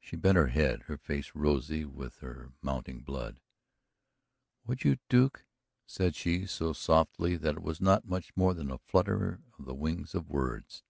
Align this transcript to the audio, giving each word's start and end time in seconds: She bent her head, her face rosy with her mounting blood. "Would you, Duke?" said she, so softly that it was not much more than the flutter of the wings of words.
She 0.00 0.16
bent 0.16 0.36
her 0.36 0.48
head, 0.48 0.82
her 0.82 0.98
face 0.98 1.30
rosy 1.34 1.86
with 1.86 2.18
her 2.18 2.52
mounting 2.60 3.00
blood. 3.00 3.40
"Would 4.66 4.84
you, 4.84 4.98
Duke?" 5.08 5.46
said 5.86 6.14
she, 6.14 6.44
so 6.44 6.74
softly 6.74 7.36
that 7.36 7.54
it 7.54 7.62
was 7.62 7.80
not 7.80 8.04
much 8.06 8.36
more 8.36 8.52
than 8.52 8.68
the 8.68 8.76
flutter 8.76 9.40
of 9.58 9.64
the 9.64 9.72
wings 9.74 10.14
of 10.14 10.28
words. 10.28 10.82